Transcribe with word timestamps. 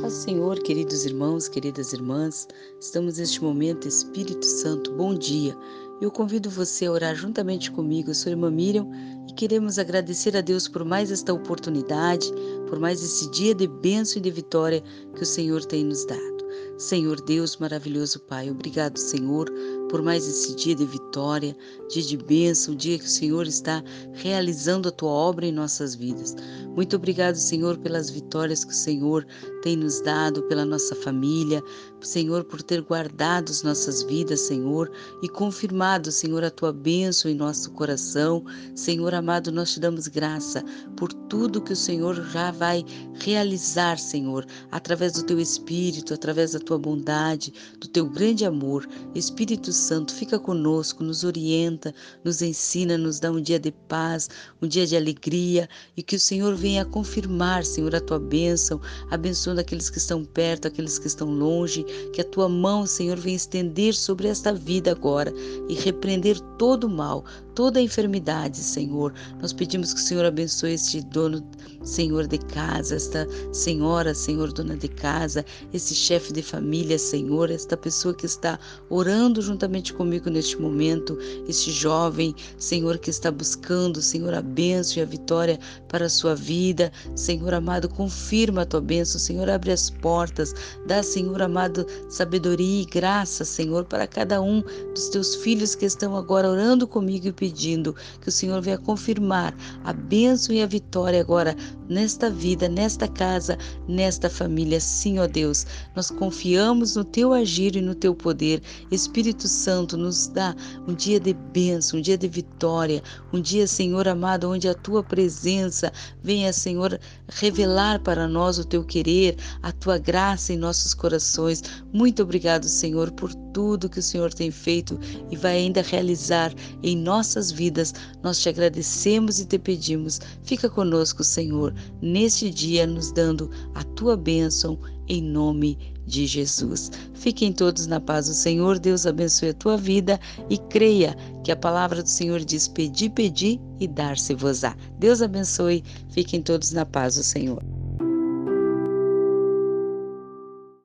Paz 0.00 0.14
Senhor, 0.14 0.58
queridos 0.60 1.04
irmãos, 1.04 1.48
queridas 1.48 1.92
irmãs, 1.92 2.48
estamos 2.80 3.18
neste 3.18 3.42
momento, 3.42 3.86
Espírito 3.86 4.44
Santo, 4.44 4.90
bom 4.92 5.14
dia. 5.14 5.56
Eu 6.00 6.10
convido 6.10 6.48
você 6.48 6.86
a 6.86 6.92
orar 6.92 7.14
juntamente 7.14 7.70
comigo. 7.70 8.10
Eu 8.10 8.14
sou 8.14 8.32
irmã 8.32 8.50
Miriam 8.50 8.88
e 9.28 9.32
queremos 9.34 9.78
agradecer 9.78 10.36
a 10.36 10.40
Deus 10.40 10.66
por 10.66 10.84
mais 10.84 11.10
esta 11.10 11.32
oportunidade, 11.32 12.32
por 12.68 12.80
mais 12.80 13.02
esse 13.02 13.30
dia 13.30 13.54
de 13.54 13.66
bênção 13.66 14.18
e 14.18 14.22
de 14.22 14.30
vitória 14.30 14.82
que 15.14 15.22
o 15.22 15.26
Senhor 15.26 15.64
tem 15.64 15.84
nos 15.84 16.04
dado. 16.06 16.42
Senhor 16.78 17.20
Deus 17.20 17.58
maravilhoso 17.58 18.18
Pai, 18.20 18.50
obrigado, 18.50 18.96
Senhor, 18.96 19.48
por 19.92 20.00
mais 20.00 20.26
esse 20.26 20.56
dia 20.56 20.74
de 20.74 20.86
vitória, 20.86 21.54
dia 21.90 22.02
de 22.02 22.16
bênção, 22.16 22.74
dia 22.74 22.98
que 22.98 23.04
o 23.04 23.08
Senhor 23.08 23.46
está 23.46 23.84
realizando 24.14 24.88
a 24.88 24.90
tua 24.90 25.10
obra 25.10 25.44
em 25.44 25.52
nossas 25.52 25.94
vidas. 25.94 26.34
Muito 26.74 26.96
obrigado, 26.96 27.36
Senhor, 27.36 27.76
pelas 27.76 28.08
vitórias 28.08 28.64
que 28.64 28.72
o 28.72 28.74
Senhor 28.74 29.26
tem 29.60 29.76
nos 29.76 30.00
dado, 30.00 30.42
pela 30.44 30.64
nossa 30.64 30.94
família, 30.94 31.62
Senhor, 32.00 32.42
por 32.42 32.62
ter 32.62 32.80
guardado 32.80 33.50
as 33.50 33.62
nossas 33.62 34.02
vidas, 34.02 34.40
Senhor, 34.40 34.90
e 35.22 35.28
confirmado, 35.28 36.10
Senhor, 36.10 36.42
a 36.42 36.50
tua 36.50 36.72
bênção 36.72 37.30
em 37.30 37.34
nosso 37.34 37.70
coração. 37.72 38.42
Senhor 38.74 39.12
amado, 39.12 39.52
nós 39.52 39.74
te 39.74 39.80
damos 39.80 40.08
graça 40.08 40.64
por 40.96 41.12
tudo 41.12 41.60
que 41.60 41.74
o 41.74 41.76
Senhor 41.76 42.14
já 42.30 42.50
vai 42.50 42.82
realizar, 43.20 43.98
Senhor, 43.98 44.46
através 44.70 45.12
do 45.12 45.22
teu 45.24 45.38
Espírito, 45.38 46.14
através 46.14 46.52
da 46.52 46.58
tua 46.58 46.78
bondade, 46.78 47.52
do 47.78 47.88
teu 47.88 48.08
grande 48.08 48.46
amor. 48.46 48.88
Espírito 49.14 49.70
Santo, 49.82 50.14
fica 50.14 50.38
conosco, 50.38 51.02
nos 51.02 51.24
orienta, 51.24 51.92
nos 52.24 52.40
ensina, 52.40 52.96
nos 52.96 53.18
dá 53.18 53.30
um 53.30 53.40
dia 53.40 53.58
de 53.58 53.72
paz, 53.72 54.30
um 54.62 54.68
dia 54.68 54.86
de 54.86 54.96
alegria 54.96 55.68
e 55.96 56.02
que 56.02 56.16
o 56.16 56.20
Senhor 56.20 56.54
venha 56.54 56.84
confirmar, 56.84 57.64
Senhor, 57.64 57.94
a 57.94 58.00
tua 58.00 58.18
bênção, 58.18 58.80
abençoando 59.10 59.60
aqueles 59.60 59.90
que 59.90 59.98
estão 59.98 60.24
perto, 60.24 60.68
aqueles 60.68 60.98
que 60.98 61.08
estão 61.08 61.28
longe, 61.28 61.84
que 62.12 62.20
a 62.20 62.24
tua 62.24 62.48
mão, 62.48 62.86
Senhor, 62.86 63.16
venha 63.16 63.36
estender 63.36 63.94
sobre 63.94 64.28
esta 64.28 64.52
vida 64.52 64.92
agora 64.92 65.34
e 65.68 65.74
repreender 65.74 66.38
todo 66.56 66.84
o 66.84 66.90
mal, 66.90 67.24
toda 67.54 67.80
enfermidade, 67.80 68.58
Senhor. 68.58 69.12
Nós 69.40 69.52
pedimos 69.52 69.92
que 69.92 70.00
o 70.00 70.02
Senhor 70.02 70.24
abençoe 70.24 70.72
este 70.72 71.00
dono, 71.00 71.42
Senhor 71.82 72.26
de 72.26 72.38
casa, 72.38 72.94
esta 72.94 73.26
senhora, 73.52 74.14
Senhor, 74.14 74.52
dona 74.52 74.76
de 74.76 74.88
casa, 74.88 75.44
esse 75.72 75.94
chefe 75.94 76.32
de 76.32 76.42
família, 76.42 76.98
Senhor, 76.98 77.50
esta 77.50 77.76
pessoa 77.76 78.14
que 78.14 78.26
está 78.26 78.58
orando 78.88 79.42
juntamente 79.42 79.92
comigo 79.92 80.30
neste 80.30 80.60
momento, 80.60 81.18
este 81.48 81.70
jovem, 81.70 82.34
Senhor, 82.56 82.98
que 82.98 83.10
está 83.10 83.30
buscando, 83.30 84.00
Senhor, 84.00 84.32
a 84.34 84.42
bênção 84.42 84.98
e 84.98 85.02
a 85.02 85.06
vitória 85.06 85.58
para 85.88 86.06
a 86.06 86.10
sua 86.10 86.34
vida. 86.34 86.92
Senhor 87.16 87.52
amado, 87.52 87.88
confirma 87.88 88.62
a 88.62 88.66
tua 88.66 88.80
bênção, 88.80 89.20
Senhor, 89.20 89.48
abre 89.50 89.72
as 89.72 89.90
portas, 89.90 90.54
dá, 90.86 91.02
Senhor 91.02 91.42
amado, 91.42 91.86
sabedoria 92.08 92.82
e 92.82 92.86
graça, 92.86 93.44
Senhor, 93.44 93.84
para 93.84 94.06
cada 94.06 94.40
um 94.40 94.62
dos 94.94 95.08
teus 95.08 95.34
filhos 95.36 95.74
que 95.74 95.86
estão 95.86 96.16
agora 96.16 96.48
orando 96.48 96.86
comigo 96.86 97.26
e 97.26 97.32
pedindo 97.42 97.96
que 98.20 98.28
o 98.28 98.32
Senhor 98.32 98.62
venha 98.62 98.78
confirmar 98.78 99.52
a 99.82 99.92
bênção 99.92 100.54
e 100.54 100.62
a 100.62 100.66
vitória 100.66 101.20
agora 101.20 101.56
nesta 101.88 102.30
vida, 102.30 102.68
nesta 102.68 103.08
casa, 103.08 103.58
nesta 103.88 104.30
família. 104.30 104.78
Sim, 104.78 105.18
ó 105.18 105.26
Deus, 105.26 105.66
nós 105.96 106.08
confiamos 106.08 106.94
no 106.94 107.02
teu 107.02 107.32
agir 107.32 107.74
e 107.74 107.80
no 107.80 107.96
teu 107.96 108.14
poder. 108.14 108.62
Espírito 108.92 109.48
Santo, 109.48 109.96
nos 109.96 110.28
dá 110.28 110.54
um 110.86 110.94
dia 110.94 111.18
de 111.18 111.34
bênção, 111.34 111.98
um 111.98 112.02
dia 112.02 112.16
de 112.16 112.28
vitória, 112.28 113.02
um 113.32 113.40
dia, 113.40 113.66
Senhor 113.66 114.06
amado, 114.06 114.48
onde 114.48 114.68
a 114.68 114.74
tua 114.74 115.02
presença 115.02 115.92
venha, 116.22 116.52
Senhor, 116.52 117.00
revelar 117.28 117.98
para 117.98 118.28
nós 118.28 118.56
o 118.56 118.64
teu 118.64 118.84
querer, 118.84 119.36
a 119.64 119.72
tua 119.72 119.98
graça 119.98 120.52
em 120.52 120.56
nossos 120.56 120.94
corações. 120.94 121.60
Muito 121.92 122.22
obrigado, 122.22 122.68
Senhor, 122.68 123.10
por 123.10 123.34
tudo 123.52 123.88
que 123.88 123.98
o 123.98 124.02
Senhor 124.02 124.32
tem 124.32 124.50
feito 124.50 124.98
e 125.30 125.36
vai 125.36 125.56
ainda 125.56 125.82
realizar 125.82 126.54
em 126.82 126.96
nossas 127.32 127.50
vidas. 127.50 127.94
Nós 128.22 128.38
te 128.40 128.48
agradecemos 128.48 129.40
e 129.40 129.46
te 129.46 129.58
pedimos. 129.58 130.20
Fica 130.42 130.68
conosco, 130.68 131.24
Senhor, 131.24 131.74
neste 132.00 132.50
dia, 132.50 132.86
nos 132.86 133.10
dando 133.12 133.50
a 133.74 133.82
tua 133.82 134.16
bênção 134.16 134.78
em 135.08 135.22
nome 135.22 135.78
de 136.06 136.26
Jesus. 136.26 136.90
Fiquem 137.14 137.52
todos 137.52 137.86
na 137.86 138.00
paz 138.00 138.26
do 138.26 138.34
Senhor. 138.34 138.78
Deus 138.78 139.06
abençoe 139.06 139.50
a 139.50 139.54
tua 139.54 139.76
vida 139.76 140.20
e 140.50 140.58
creia 140.58 141.16
que 141.42 141.52
a 141.52 141.56
palavra 141.56 142.02
do 142.02 142.08
Senhor 142.08 142.40
diz: 142.40 142.68
Pedi, 142.68 143.08
pedi 143.08 143.60
e 143.80 143.88
dar-se-vos-á. 143.88 144.76
Deus 144.98 145.22
abençoe. 145.22 145.82
Fiquem 146.10 146.42
todos 146.42 146.72
na 146.72 146.84
paz 146.84 147.14
do 147.14 147.22
Senhor. 147.22 147.81